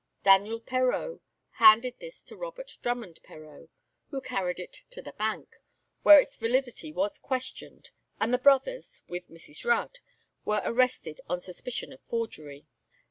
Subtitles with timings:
[0.23, 1.19] Daniel Perreau
[1.57, 3.69] handed this to Robert Drummond Perreau,
[4.09, 5.57] who carried it to the Bank,
[6.01, 9.63] where its validity was questioned, and the brothers, with Mrs.
[9.63, 9.99] Rudd,
[10.43, 12.65] were arrested on suspicion of forgery.